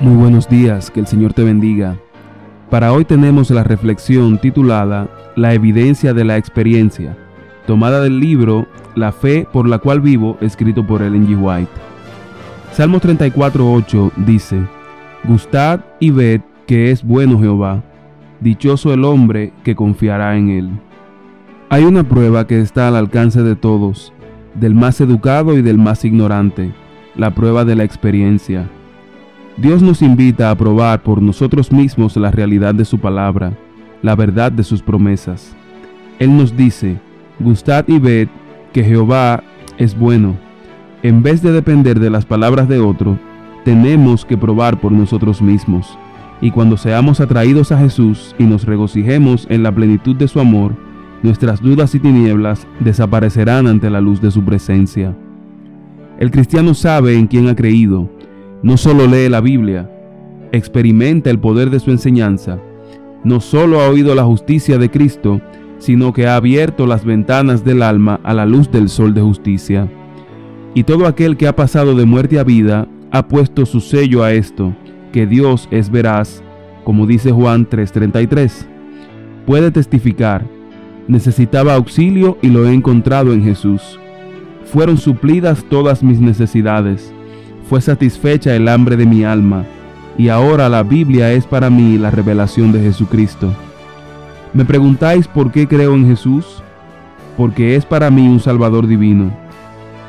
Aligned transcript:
Muy 0.00 0.16
buenos 0.16 0.48
días, 0.48 0.90
que 0.90 1.00
el 1.00 1.06
Señor 1.06 1.32
te 1.32 1.44
bendiga. 1.44 1.96
Para 2.70 2.92
hoy 2.92 3.04
tenemos 3.04 3.50
la 3.50 3.62
reflexión 3.62 4.38
titulada 4.38 5.08
La 5.36 5.54
evidencia 5.54 6.12
de 6.12 6.24
la 6.24 6.38
experiencia, 6.38 7.16
tomada 7.66 8.00
del 8.00 8.18
libro 8.18 8.66
La 8.96 9.12
fe 9.12 9.46
por 9.52 9.68
la 9.68 9.78
cual 9.78 10.00
vivo, 10.00 10.38
escrito 10.40 10.84
por 10.84 11.02
Ellen 11.02 11.28
G. 11.28 11.40
White. 11.40 11.70
Salmo 12.72 13.00
34.8 13.00 14.12
dice, 14.16 14.66
Gustad 15.24 15.80
y 16.00 16.10
ved 16.10 16.40
que 16.66 16.90
es 16.90 17.04
bueno 17.04 17.38
Jehová, 17.38 17.82
dichoso 18.40 18.92
el 18.92 19.04
hombre 19.04 19.52
que 19.62 19.76
confiará 19.76 20.36
en 20.36 20.50
él. 20.50 20.70
Hay 21.68 21.84
una 21.84 22.02
prueba 22.02 22.46
que 22.46 22.60
está 22.60 22.88
al 22.88 22.96
alcance 22.96 23.42
de 23.42 23.54
todos, 23.54 24.12
del 24.54 24.74
más 24.74 25.00
educado 25.00 25.56
y 25.56 25.62
del 25.62 25.78
más 25.78 26.04
ignorante, 26.04 26.72
la 27.14 27.34
prueba 27.34 27.64
de 27.64 27.76
la 27.76 27.84
experiencia. 27.84 28.68
Dios 29.62 29.80
nos 29.80 30.02
invita 30.02 30.50
a 30.50 30.56
probar 30.56 31.04
por 31.04 31.22
nosotros 31.22 31.70
mismos 31.70 32.16
la 32.16 32.32
realidad 32.32 32.74
de 32.74 32.84
su 32.84 32.98
palabra, 32.98 33.52
la 34.02 34.16
verdad 34.16 34.50
de 34.50 34.64
sus 34.64 34.82
promesas. 34.82 35.54
Él 36.18 36.36
nos 36.36 36.56
dice, 36.56 36.98
gustad 37.38 37.84
y 37.86 38.00
ved 38.00 38.26
que 38.72 38.82
Jehová 38.82 39.44
es 39.78 39.96
bueno. 39.96 40.34
En 41.04 41.22
vez 41.22 41.42
de 41.42 41.52
depender 41.52 42.00
de 42.00 42.10
las 42.10 42.26
palabras 42.26 42.68
de 42.68 42.80
otro, 42.80 43.16
tenemos 43.64 44.24
que 44.24 44.36
probar 44.36 44.80
por 44.80 44.90
nosotros 44.90 45.40
mismos. 45.40 45.96
Y 46.40 46.50
cuando 46.50 46.76
seamos 46.76 47.20
atraídos 47.20 47.70
a 47.70 47.78
Jesús 47.78 48.34
y 48.40 48.42
nos 48.42 48.64
regocijemos 48.64 49.46
en 49.48 49.62
la 49.62 49.72
plenitud 49.72 50.16
de 50.16 50.26
su 50.26 50.40
amor, 50.40 50.74
nuestras 51.22 51.62
dudas 51.62 51.94
y 51.94 52.00
tinieblas 52.00 52.66
desaparecerán 52.80 53.68
ante 53.68 53.90
la 53.90 54.00
luz 54.00 54.20
de 54.20 54.32
su 54.32 54.44
presencia. 54.44 55.16
El 56.18 56.32
cristiano 56.32 56.74
sabe 56.74 57.16
en 57.16 57.28
quién 57.28 57.48
ha 57.48 57.54
creído 57.54 58.10
no 58.62 58.76
solo 58.76 59.06
lee 59.06 59.28
la 59.28 59.40
Biblia, 59.40 59.90
experimenta 60.52 61.30
el 61.30 61.38
poder 61.38 61.70
de 61.70 61.80
su 61.80 61.90
enseñanza, 61.90 62.58
no 63.24 63.40
solo 63.40 63.80
ha 63.80 63.88
oído 63.88 64.14
la 64.14 64.24
justicia 64.24 64.78
de 64.78 64.90
Cristo, 64.90 65.40
sino 65.78 66.12
que 66.12 66.28
ha 66.28 66.36
abierto 66.36 66.86
las 66.86 67.04
ventanas 67.04 67.64
del 67.64 67.82
alma 67.82 68.20
a 68.22 68.34
la 68.34 68.46
luz 68.46 68.70
del 68.70 68.88
sol 68.88 69.14
de 69.14 69.20
justicia. 69.20 69.88
Y 70.74 70.84
todo 70.84 71.06
aquel 71.06 71.36
que 71.36 71.48
ha 71.48 71.56
pasado 71.56 71.96
de 71.96 72.04
muerte 72.04 72.38
a 72.38 72.44
vida 72.44 72.86
ha 73.10 73.26
puesto 73.26 73.66
su 73.66 73.80
sello 73.80 74.22
a 74.22 74.32
esto, 74.32 74.74
que 75.12 75.26
Dios 75.26 75.68
es 75.72 75.90
veraz, 75.90 76.42
como 76.84 77.06
dice 77.06 77.32
Juan 77.32 77.68
3:33. 77.68 78.68
Puede 79.44 79.72
testificar, 79.72 80.46
necesitaba 81.08 81.74
auxilio 81.74 82.38
y 82.42 82.48
lo 82.48 82.66
he 82.66 82.72
encontrado 82.72 83.32
en 83.32 83.42
Jesús. 83.42 83.98
Fueron 84.64 84.98
suplidas 84.98 85.64
todas 85.68 86.04
mis 86.04 86.20
necesidades 86.20 87.12
fue 87.72 87.80
satisfecha 87.80 88.54
el 88.54 88.68
hambre 88.68 88.98
de 88.98 89.06
mi 89.06 89.24
alma, 89.24 89.64
y 90.18 90.28
ahora 90.28 90.68
la 90.68 90.82
Biblia 90.82 91.32
es 91.32 91.46
para 91.46 91.70
mí 91.70 91.96
la 91.96 92.10
revelación 92.10 92.70
de 92.70 92.82
Jesucristo. 92.82 93.50
¿Me 94.52 94.66
preguntáis 94.66 95.26
por 95.26 95.50
qué 95.50 95.66
creo 95.66 95.94
en 95.94 96.06
Jesús? 96.06 96.62
Porque 97.34 97.74
es 97.74 97.86
para 97.86 98.10
mí 98.10 98.28
un 98.28 98.40
Salvador 98.40 98.86
divino. 98.86 99.32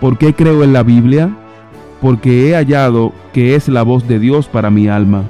¿Por 0.00 0.18
qué 0.18 0.34
creo 0.34 0.64
en 0.64 0.72
la 0.72 0.82
Biblia? 0.82 1.30
Porque 2.00 2.48
he 2.50 2.56
hallado 2.56 3.12
que 3.32 3.54
es 3.54 3.68
la 3.68 3.84
voz 3.84 4.08
de 4.08 4.18
Dios 4.18 4.48
para 4.48 4.68
mi 4.68 4.88
alma. 4.88 5.22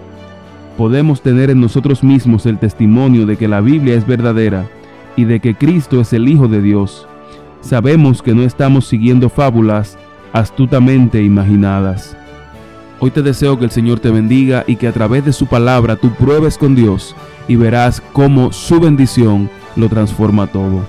Podemos 0.79 1.21
tener 1.21 1.51
en 1.51 1.61
nosotros 1.61 2.03
mismos 2.03 2.47
el 2.47 2.57
testimonio 2.57 3.27
de 3.27 3.37
que 3.37 3.47
la 3.47 3.61
Biblia 3.61 3.95
es 3.95 4.07
verdadera 4.07 4.65
y 5.17 5.25
de 5.25 5.39
que 5.41 5.55
Cristo 5.55 6.01
es 6.01 6.15
el 6.15 6.27
Hijo 6.27 6.49
de 6.49 6.63
Dios. 6.63 7.07
Sabemos 7.61 8.23
que 8.23 8.35
no 8.35 8.41
estamos 8.41 8.87
siguiendo 8.87 9.29
fábulas 9.29 9.99
astutamente 10.33 11.23
imaginadas. 11.23 12.17
Hoy 13.05 13.11
te 13.11 13.21
deseo 13.21 13.59
que 13.59 13.65
el 13.65 13.73
Señor 13.73 13.99
te 13.99 14.13
bendiga 14.13 14.63
y 14.65 14.77
que 14.77 14.87
a 14.87 14.93
través 14.93 15.25
de 15.25 15.33
su 15.33 15.49
palabra 15.49 15.97
tú 15.97 16.15
pruebes 16.15 16.57
con 16.57 16.77
Dios 16.77 17.17
y 17.49 17.57
verás 17.57 18.01
cómo 18.13 18.53
su 18.53 18.79
bendición 18.79 19.51
lo 19.75 19.89
transforma 19.89 20.47
todo. 20.47 20.87